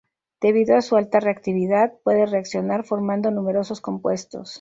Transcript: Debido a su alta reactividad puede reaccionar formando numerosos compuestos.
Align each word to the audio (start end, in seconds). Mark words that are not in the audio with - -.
Debido 0.41 0.75
a 0.75 0.81
su 0.81 0.95
alta 0.95 1.19
reactividad 1.19 1.93
puede 2.03 2.25
reaccionar 2.25 2.83
formando 2.83 3.29
numerosos 3.29 3.81
compuestos. 3.81 4.49